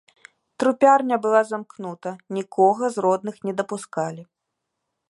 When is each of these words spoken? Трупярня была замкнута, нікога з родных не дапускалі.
Трупярня 0.61 1.17
была 1.25 1.41
замкнута, 1.51 2.15
нікога 2.39 2.83
з 2.97 3.07
родных 3.09 3.35
не 3.51 3.57
дапускалі. 3.63 4.21